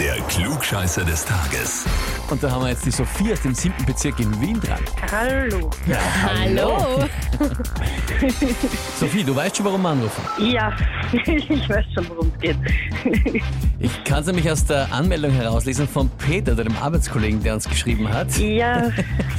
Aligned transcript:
Der 0.00 0.14
Klugscheißer 0.14 1.04
des 1.04 1.26
Tages. 1.26 1.84
Und 2.30 2.42
da 2.42 2.50
haben 2.50 2.62
wir 2.62 2.70
jetzt 2.70 2.86
die 2.86 2.90
Sophie 2.90 3.34
aus 3.34 3.42
dem 3.42 3.54
siebten 3.54 3.84
Bezirk 3.84 4.18
in 4.18 4.40
Wien 4.40 4.58
dran. 4.58 4.80
Hallo. 5.12 5.68
Ja, 5.86 5.98
Hallo. 6.22 7.04
Sophie, 8.98 9.22
du 9.22 9.36
weißt 9.36 9.58
schon, 9.58 9.66
warum 9.66 9.82
wir 9.82 9.90
anrufen. 9.90 10.22
Ja, 10.38 10.72
ich 11.12 11.68
weiß 11.68 11.84
schon, 11.94 12.08
worum 12.08 12.32
es 12.34 12.40
geht. 12.40 12.56
Ich 13.82 14.04
kann 14.04 14.20
es 14.20 14.26
nämlich 14.26 14.50
aus 14.50 14.66
der 14.66 14.92
Anmeldung 14.92 15.30
herauslesen 15.30 15.88
von 15.88 16.10
Peter, 16.18 16.54
dem 16.54 16.76
Arbeitskollegen, 16.76 17.42
der 17.42 17.54
uns 17.54 17.66
geschrieben 17.66 18.06
hat. 18.12 18.36
Ja, 18.36 18.90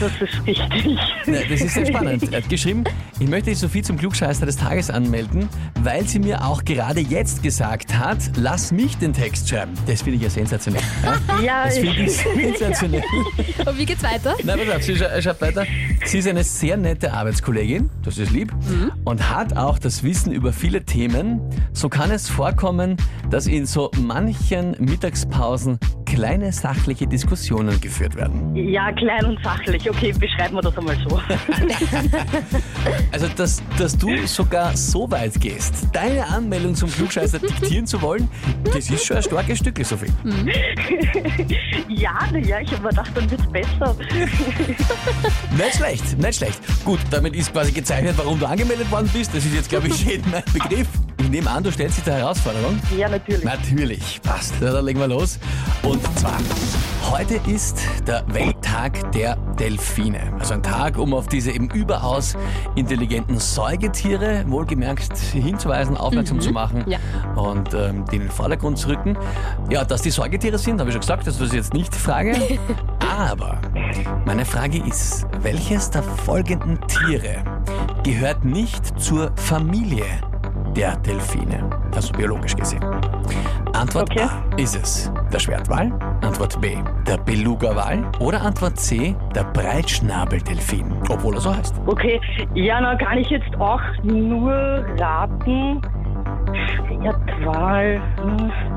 das 0.00 0.10
ist 0.22 0.46
richtig. 0.46 0.98
Na, 1.26 1.38
Das 1.50 1.60
ist 1.60 1.74
sehr 1.74 1.84
spannend. 1.84 2.32
Er 2.32 2.38
hat 2.42 2.48
geschrieben, 2.48 2.82
ich 3.20 3.28
möchte 3.28 3.50
die 3.50 3.56
Sophie 3.56 3.82
zum 3.82 3.98
Klugscheißer 3.98 4.46
des 4.46 4.56
Tages 4.56 4.88
anmelden, 4.88 5.50
weil 5.82 6.08
sie 6.08 6.18
mir 6.18 6.46
auch 6.46 6.64
gerade 6.64 7.00
jetzt 7.00 7.42
gesagt 7.42 7.94
hat, 7.98 8.16
lass 8.36 8.72
mich 8.72 8.96
den 8.96 9.12
Text 9.12 9.50
schreiben. 9.50 9.74
Das 9.86 10.00
finde 10.00 10.16
ich 10.16 10.22
ja 10.22 10.30
sensationell. 10.46 10.82
Ja? 11.42 11.64
Das 11.64 11.78
finde 11.78 12.02
ich 12.02 12.12
sensationell. 12.12 13.02
Und 13.66 13.78
wie 13.78 13.86
geht's 13.86 14.02
weiter? 14.02 14.36
Nein, 14.44 14.58
pass 14.66 14.76
auf, 14.76 14.82
sie 14.82 14.96
schreibt 14.96 15.40
weiter. 15.40 15.66
Sie 16.04 16.18
ist 16.18 16.28
eine 16.28 16.44
sehr 16.44 16.76
nette 16.76 17.12
Arbeitskollegin, 17.12 17.90
das 18.04 18.18
ist 18.18 18.30
lieb, 18.30 18.52
und 19.04 19.30
hat 19.30 19.56
auch 19.56 19.78
das 19.78 20.02
Wissen 20.02 20.32
über 20.32 20.52
viele 20.52 20.84
Themen. 20.84 21.40
So 21.72 21.88
kann 21.88 22.10
es 22.10 22.28
vorkommen, 22.28 22.96
dass 23.30 23.46
in 23.46 23.66
so 23.66 23.90
manchen 23.98 24.76
Mittagspausen 24.78 25.78
kleine 26.14 26.52
sachliche 26.52 27.06
Diskussionen 27.06 27.80
geführt 27.80 28.14
werden. 28.16 28.54
ja, 28.54 28.92
klein 28.92 29.24
und 29.24 29.38
sachlich. 29.42 29.88
Okay, 29.88 30.12
beschreiben 30.12 30.54
wir 30.56 30.60
das 30.60 30.76
einmal 30.76 30.96
so. 31.08 31.20
Also, 33.12 33.28
dass, 33.36 33.62
dass 33.78 33.96
du 33.96 34.26
sogar 34.26 34.76
so 34.76 35.10
weit 35.10 35.40
gehst, 35.40 35.86
deine 35.92 36.26
Anmeldung 36.26 36.74
zum 36.74 36.90
Klugscheißer 36.90 37.38
diktieren 37.38 37.86
zu 37.86 38.00
wollen, 38.02 38.28
das 38.64 38.90
ist 38.90 39.04
schon 39.04 39.18
ein 39.18 39.22
starkes 39.22 39.58
Stück, 39.58 39.78
Sophie. 39.84 40.06
Ja, 41.88 42.18
na 42.32 42.38
ja, 42.38 42.60
ich 42.60 42.72
habe 42.72 42.82
mir 42.82 42.88
gedacht, 42.90 43.10
dann 43.14 43.30
wird's 43.30 43.46
besser. 43.50 43.94
Nicht 45.56 45.76
schlecht, 45.76 46.18
nicht 46.18 46.34
schlecht. 46.36 46.60
Gut, 46.84 47.00
damit 47.10 47.36
ist 47.36 47.52
quasi 47.52 47.72
gezeichnet, 47.72 48.14
warum 48.16 48.38
du 48.38 48.46
angemeldet 48.46 48.90
worden 48.90 49.08
bist. 49.12 49.34
Das 49.34 49.44
ist 49.44 49.54
jetzt, 49.54 49.68
glaube 49.68 49.88
ich, 49.88 50.04
jedem 50.06 50.32
ein 50.34 50.42
Begriff. 50.52 50.88
Ich 51.22 51.30
nehme 51.30 51.50
an, 51.50 51.62
du 51.62 51.70
stellst 51.70 51.98
dich 51.98 52.04
der 52.04 52.14
Herausforderung. 52.16 52.78
Ja, 52.96 53.08
natürlich. 53.08 53.44
Natürlich, 53.44 54.20
passt. 54.22 54.54
Na, 54.60 54.72
dann 54.72 54.84
legen 54.84 54.98
wir 55.00 55.06
los. 55.08 55.38
Und 55.82 56.02
zwar, 56.18 56.36
heute 57.10 57.36
ist 57.48 57.80
der 58.06 58.24
Welttag 58.28 59.10
der 59.12 59.36
Delfine. 59.58 60.32
Also 60.38 60.54
ein 60.54 60.62
Tag, 60.62 60.98
um 60.98 61.14
auf 61.14 61.28
diese 61.28 61.52
eben 61.52 61.70
überaus 61.70 62.34
intelligenten 62.74 63.38
Säugetiere, 63.38 64.44
wohlgemerkt, 64.48 65.16
hinzuweisen, 65.18 65.96
aufmerksam 65.96 66.40
zu 66.40 66.50
machen 66.50 66.84
Ja. 66.86 66.98
und 67.36 67.72
ähm, 67.72 68.04
die 68.10 68.16
in 68.16 68.22
den 68.22 68.30
Vordergrund 68.30 68.76
zu 68.78 68.88
rücken. 68.88 69.16
Ja, 69.70 69.84
dass 69.84 70.02
die 70.02 70.10
Säugetiere 70.10 70.58
sind, 70.58 70.80
habe 70.80 70.90
ich 70.90 70.94
schon 70.94 71.00
gesagt, 71.00 71.26
das 71.26 71.40
ist 71.40 71.52
jetzt 71.54 71.72
nicht 71.72 71.94
die 71.94 71.98
Frage. 71.98 72.36
Aber 73.18 73.60
meine 74.26 74.44
Frage 74.44 74.78
ist, 74.86 75.26
welches 75.40 75.90
der 75.90 76.02
folgenden 76.02 76.78
Tiere 76.88 77.44
gehört 78.02 78.44
nicht 78.44 79.00
zur 79.00 79.32
Familie 79.36 80.04
der 80.76 80.96
Delfine, 80.96 81.68
also 81.94 82.12
biologisch 82.12 82.56
gesehen? 82.56 82.84
Antwort 83.72 84.10
Okay. 84.10 84.22
A 84.22 84.56
ist 84.56 84.76
es 84.76 85.12
der 85.32 85.38
Schwertwal, 85.38 85.92
Antwort 86.22 86.60
B 86.60 86.76
der 87.06 87.18
Beluga-Wal 87.18 88.04
oder 88.20 88.42
Antwort 88.42 88.78
C 88.78 89.14
der 89.34 89.44
Breitschnabeldelfin, 89.44 90.92
obwohl 91.08 91.34
er 91.34 91.40
so 91.40 91.54
heißt. 91.54 91.74
Okay, 91.86 92.20
ja, 92.54 92.80
na 92.80 92.96
kann 92.96 93.18
ich 93.18 93.28
jetzt 93.30 93.54
auch 93.58 93.80
nur 94.02 94.52
raten. 94.98 95.80
Schwertwahl. 96.76 98.00
hm. 98.22 98.71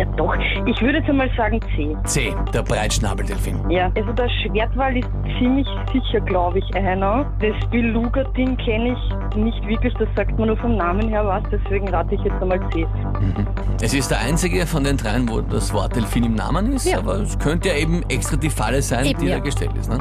Ja, 0.00 0.06
doch. 0.16 0.34
Ich 0.64 0.80
würde 0.80 0.98
jetzt 0.98 1.10
einmal 1.10 1.30
sagen 1.36 1.60
C. 1.76 1.94
C 2.04 2.34
der 2.54 2.62
Breitschnabeldelfin. 2.62 3.68
Ja, 3.70 3.90
also 3.94 4.12
der 4.12 4.30
Schwertwal 4.30 4.96
ist 4.96 5.08
ziemlich 5.38 5.66
sicher, 5.92 6.20
glaube 6.20 6.58
ich, 6.60 6.74
einer. 6.74 7.30
Das 7.40 7.54
Beluga-Ding 7.70 8.56
kenne 8.56 8.94
ich 8.96 9.36
nicht 9.36 9.66
wirklich, 9.68 9.92
das 9.98 10.08
sagt 10.16 10.38
man 10.38 10.48
nur 10.48 10.56
vom 10.56 10.76
Namen 10.76 11.08
her 11.10 11.24
was, 11.26 11.42
deswegen 11.52 11.86
rate 11.90 12.14
ich 12.14 12.20
jetzt 12.22 12.40
einmal 12.40 12.58
C. 12.72 12.86
Es 13.82 13.92
ist 13.92 14.10
der 14.10 14.20
einzige 14.20 14.66
von 14.66 14.84
den 14.84 14.96
dreien, 14.96 15.28
wo 15.28 15.40
das 15.42 15.72
Wort 15.74 15.94
Delfin 15.94 16.24
im 16.24 16.34
Namen 16.34 16.72
ist, 16.72 16.90
Ja. 16.90 16.98
aber 16.98 17.16
es 17.20 17.38
könnte 17.38 17.68
ja 17.68 17.74
eben 17.76 18.02
extra 18.08 18.36
die 18.36 18.48
Falle 18.50 18.80
sein, 18.82 19.04
Eben, 19.04 19.20
die 19.20 19.26
ja. 19.26 19.36
da 19.36 19.44
gestellt 19.44 19.72
ist. 19.78 19.90
Ne? 19.90 19.98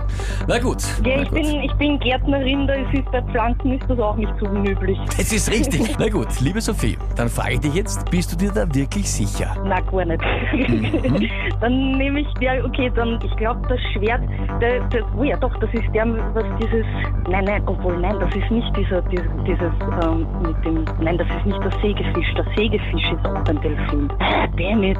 Na 0.48 0.60
gut. 0.60 0.82
Ja, 1.06 1.18
na 1.18 1.22
ich 1.24 1.30
gut. 1.30 1.36
bin, 1.42 1.46
ich 1.62 1.74
bin 1.74 2.00
Gärtnerin, 2.00 2.68
da 2.68 2.74
ist 2.76 2.88
es 2.94 3.06
bei 3.12 3.22
Pflanzen 3.32 3.74
ist 3.74 3.90
das 3.90 4.00
auch 4.00 4.16
nicht 4.16 4.32
so 4.40 4.46
unüblich. 4.48 4.98
Es 5.18 5.34
ist 5.34 5.52
richtig. 5.52 5.96
Na 6.00 6.08
gut, 6.08 6.28
liebe 6.40 6.62
Sophie, 6.62 6.98
dann 7.18 7.28
frage 7.28 7.56
ich 7.56 7.60
dich 7.60 7.74
jetzt, 7.74 8.10
bist 8.10 8.32
du 8.32 8.38
dir 8.38 8.52
da 8.52 8.74
wirklich 8.74 9.10
sicher? 9.12 9.56
Na, 9.66 9.80
gar 9.92 10.06
nicht. 10.06 10.24
Mhm. 10.54 11.30
dann 11.62 11.92
nehme 11.98 12.22
ich 12.22 12.34
der, 12.42 12.66
okay, 12.66 12.92
dann, 12.96 13.20
ich 13.24 13.36
glaube, 13.38 13.62
das 13.68 13.80
Schwert, 13.94 14.22
der, 14.62 14.82
der, 14.90 15.04
oh 15.18 15.24
ja, 15.24 15.38
doch, 15.38 15.56
das 15.60 15.70
ist 15.74 15.94
der, 15.94 16.06
was 16.34 16.46
dieses, 16.62 16.86
nein, 17.28 17.46
nein, 17.46 17.64
obwohl, 17.66 17.98
nein, 17.98 18.16
das 18.20 18.36
ist 18.36 18.50
nicht 18.52 18.78
dieser, 18.78 19.02
dieses, 19.04 19.28
dieses 19.46 19.72
ähm, 20.04 20.28
mit 20.42 20.66
dem, 20.66 20.86
nein, 21.02 21.18
das 21.18 21.28
ist 21.28 21.46
nicht 21.46 21.64
der 21.64 21.72
Sägefisch, 21.82 22.34
der 22.36 22.46
Sägefisch 22.56 23.12
ist 23.12 23.26
auch 23.26 23.46
ein 23.46 23.62
Delfin. 23.62 24.10
Ah, 24.20 24.48
damn 24.58 24.84
it. 24.84 24.98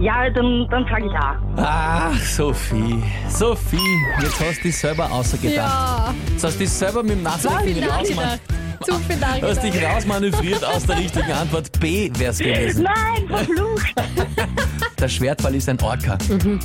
Ja, 0.00 0.28
dann, 0.30 0.66
dann 0.70 0.84
sage 0.86 1.06
ich 1.06 1.14
A. 1.14 1.36
Ach, 1.56 2.14
Sophie, 2.14 3.02
Sophie, 3.28 3.76
jetzt 4.20 4.40
hast 4.40 4.58
du 4.58 4.62
dich 4.64 4.78
selber 4.78 5.10
ausgedacht. 5.10 5.56
Ja. 5.56 6.14
Jetzt 6.30 6.44
hast 6.44 6.54
du 6.54 6.58
dich 6.60 6.70
selber 6.70 7.02
mit 7.02 7.12
dem 7.12 7.26
rausman 7.26 7.54
nachgedacht. 7.54 8.63
Zu 8.84 8.98
viel 8.98 9.16
du 9.40 9.48
hast 9.48 9.62
dich 9.62 9.82
rausmanövriert 9.82 10.64
aus 10.64 10.84
der 10.84 10.98
richtigen 10.98 11.32
Antwort. 11.32 11.78
B 11.80 12.10
wär's 12.18 12.38
gewesen. 12.38 12.84
Nein, 12.84 13.26
verflucht. 13.28 13.94
Der 15.04 15.10
Schwertwal 15.10 15.54
ist 15.54 15.68
ein 15.68 15.78
Orca. 15.82 16.16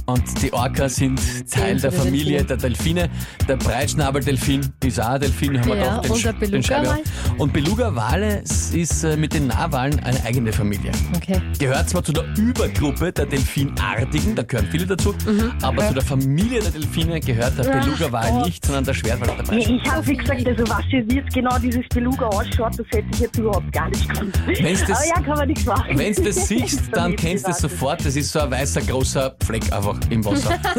Und 0.05 0.41
die 0.41 0.53
Orcas 0.53 0.95
sind 0.95 1.19
Teil 1.51 1.77
der 1.77 1.91
Familie 1.91 2.41
der 2.45 2.55
Delfine. 2.55 3.09
Der 3.49 3.57
Breitschnabeldelfin 3.57 4.61
ist 4.85 4.97
auch 5.01 5.09
ein 5.09 5.19
Delfin, 5.19 5.59
haben 5.59 5.67
wir 5.67 5.75
Ja, 5.75 5.97
doch 5.97 6.03
den, 6.03 6.11
und 6.55 6.69
der 6.69 6.79
den 6.81 6.87
auch. 6.87 6.95
Und 7.37 7.51
Beluga-Wale 7.51 8.41
ist 8.71 9.03
äh, 9.03 9.17
mit 9.17 9.33
den 9.33 9.47
Narwalen 9.47 9.99
eine 10.05 10.23
eigene 10.23 10.53
Familie. 10.53 10.93
Okay. 11.17 11.41
Gehört 11.59 11.89
zwar 11.89 12.01
zu 12.01 12.13
der 12.13 12.23
Übergruppe 12.37 13.11
der 13.11 13.25
Delfinartigen, 13.25 14.35
da 14.35 14.43
gehören 14.43 14.67
viele 14.71 14.85
dazu, 14.85 15.13
aber 15.61 15.89
zu 15.89 15.93
der 15.95 16.03
Familie 16.03 16.61
der 16.61 16.71
Delfine 16.71 17.19
gehört 17.19 17.57
der 17.57 17.63
Beluga-Wal 17.63 18.31
Gott. 18.31 18.45
nicht, 18.45 18.65
sondern 18.65 18.85
der 18.85 18.93
Schwertwal 18.93 19.35
der 19.35 19.43
Breitschnabel. 19.43 19.81
ich 19.83 19.91
habe 19.91 20.15
gesagt, 20.15 20.47
also 20.47 20.63
was 20.69 20.83
jetzt 20.89 21.33
genau 21.33 21.57
dieses 21.59 21.85
Beluga 21.89 22.27
ausschaut, 22.27 22.79
das 22.79 22.85
hätte 22.91 23.07
ich 23.11 23.19
jetzt 23.19 23.37
überhaupt 23.37 23.69
gar 23.73 23.89
nicht 23.89 24.07
gewusst. 24.07 24.37
Wenn's 24.63 24.85
das- 24.85 24.97
Aber 24.97 25.07
ja, 25.07 25.21
kann 25.25 25.37
man 25.39 25.47
nichts 25.49 25.65
machen. 25.65 25.97
Wenn 25.97 26.13
du 26.13 26.21
das 26.23 26.47
siehst, 26.47 26.83
dann 26.93 27.17
kennst 27.17 27.45
du 27.45 27.51
es 27.51 27.57
sofort. 27.57 28.05
Das 28.05 28.15
ist 28.15 28.28
so 28.31 28.39
ein 28.39 28.51
weißer, 28.51 28.81
großer 28.81 29.35
Fleck 29.45 29.71
einfach 29.73 29.95
im 30.09 30.23
Wasser. 30.25 30.51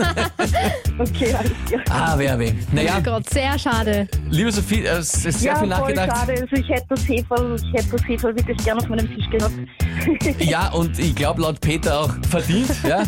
Okay, 0.99 1.33
alles 1.33 1.53
klar. 1.66 1.81
ah, 1.88 2.15
wer 2.19 2.38
weh. 2.38 2.53
Naja, 2.72 2.97
Oh 2.99 3.03
Gott, 3.03 3.31
sehr 3.31 3.59
schade. 3.59 4.06
liebe 4.28 4.53
Sophie, 4.53 4.84
äh, 4.84 4.99
es 4.99 5.25
ist 5.25 5.41
sehr 5.41 5.53
ja, 5.53 5.59
viel 5.59 5.69
voll 5.69 5.78
nachgedacht. 5.78 6.11
schade. 6.11 6.33
Also 6.33 6.56
ich 6.56 6.69
hätte 6.69 6.87
das 6.91 7.09
Heferl, 7.09 7.56
ich 7.56 7.72
hätte 7.72 7.97
das 7.97 8.06
Heferl 8.06 8.37
wirklich 8.37 8.59
gerne 8.59 8.81
auf 8.83 8.88
meinem 8.88 9.09
Tisch 9.15 9.31
gehabt. 9.31 9.55
Ja, 10.38 10.71
und 10.72 10.99
ich 10.99 11.15
glaube 11.15 11.43
laut 11.43 11.61
Peter 11.61 12.00
auch 12.00 12.11
verdient, 12.31 12.71
ja. 12.88 13.03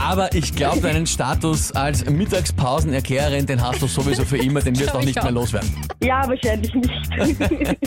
Aber 0.00 0.32
ich 0.34 0.54
glaube, 0.54 0.80
deinen 0.80 1.06
Status 1.06 1.72
als 1.72 2.08
Mittagspausenerklärerin, 2.08 3.46
den 3.46 3.60
hast 3.60 3.82
du 3.82 3.86
sowieso 3.88 4.24
für 4.24 4.38
immer, 4.38 4.60
den 4.60 4.78
wirst 4.78 4.94
du 4.94 4.98
auch 4.98 5.02
nicht 5.04 5.16
mehr 5.16 5.26
auch. 5.26 5.30
loswerden. 5.30 5.68
ja, 6.02 6.22
wahrscheinlich 6.28 6.72
nicht. 6.74 7.76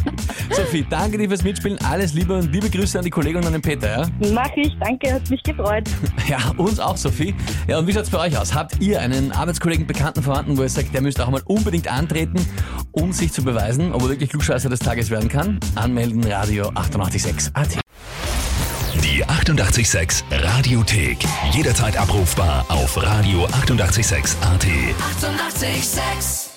Sophie, 0.52 0.86
danke 0.90 1.18
dir 1.18 1.28
fürs 1.30 1.44
Mitspielen. 1.44 1.78
Alles 1.86 2.14
Liebe 2.14 2.34
und 2.38 2.52
liebe 2.52 2.70
Grüße 2.70 2.98
an 2.98 3.06
die 3.06 3.12
Kollegen 3.12 3.38
und 3.38 3.46
an 3.46 3.54
den 3.54 3.62
Peter, 3.62 4.02
ja. 4.02 4.08
Mach 4.34 4.50
ich, 4.56 4.76
danke, 4.80 5.14
hat 5.14 5.30
mich 5.30 5.44
gefreut. 5.44 5.88
Ja, 6.28 6.38
uns 6.58 6.80
auch, 6.80 6.96
Sophie. 6.98 7.34
Ja, 7.68 7.80
und 7.80 7.88
wie 7.88 7.94
schaut's 7.94 8.10
bei 8.12 8.20
euch 8.20 8.38
aus? 8.38 8.54
Habt 8.54 8.80
ihr 8.82 9.02
einen 9.02 9.32
Arbeitskollegen, 9.32 9.88
Bekannten, 9.88 10.22
Verwandten, 10.22 10.58
wo 10.58 10.62
ihr 10.62 10.70
sagt, 10.70 10.94
der 10.94 11.02
müsste 11.02 11.26
auch 11.26 11.32
mal 11.32 11.42
unbedingt 11.46 11.92
antreten, 11.92 12.40
um 12.92 13.14
sich 13.14 13.32
zu 13.32 13.44
beweisen, 13.44 13.94
ob 13.94 14.04
er 14.04 14.10
wirklich 14.10 14.30
Klugscheißer 14.30 14.70
des 14.70 14.80
Tages 14.80 15.10
werden 15.10 15.28
kann? 15.30 15.60
Anmelden, 15.76 16.24
Radio 16.24 16.70
886 16.76 17.52
AT. 17.56 17.80
Die 19.04 19.26
88,6 19.26 20.24
Radiothek. 20.32 21.18
Jederzeit 21.52 21.98
abrufbar 21.98 22.66
auf 22.70 22.98
radio886.at. 22.98 23.86
88,6. 23.88 24.36
Eighty-eight, 25.64 25.84
sex. 25.84 26.49